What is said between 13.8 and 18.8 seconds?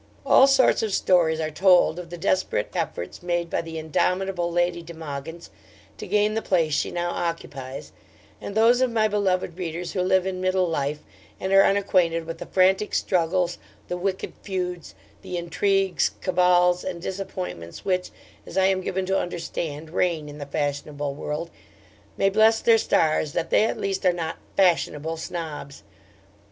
the wicked feuds, the intrigues, cabals, and disappointments which, as I